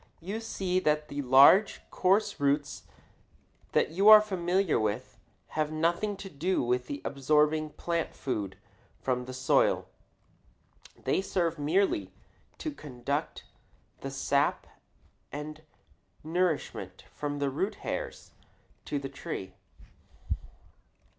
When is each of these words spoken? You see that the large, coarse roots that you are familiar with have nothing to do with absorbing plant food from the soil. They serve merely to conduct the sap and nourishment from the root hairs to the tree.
You 0.19 0.39
see 0.39 0.79
that 0.79 1.09
the 1.09 1.21
large, 1.21 1.81
coarse 1.91 2.39
roots 2.39 2.85
that 3.73 3.91
you 3.91 4.09
are 4.09 4.19
familiar 4.19 4.79
with 4.79 5.19
have 5.49 5.71
nothing 5.71 6.17
to 6.17 6.27
do 6.27 6.63
with 6.63 6.89
absorbing 7.05 7.69
plant 7.73 8.15
food 8.15 8.57
from 8.99 9.25
the 9.25 9.33
soil. 9.35 9.87
They 10.97 11.21
serve 11.21 11.59
merely 11.59 12.11
to 12.57 12.71
conduct 12.71 13.43
the 13.99 14.09
sap 14.09 14.65
and 15.31 15.61
nourishment 16.23 17.03
from 17.13 17.37
the 17.37 17.51
root 17.51 17.75
hairs 17.85 18.31
to 18.85 18.97
the 18.97 19.07
tree. 19.07 19.53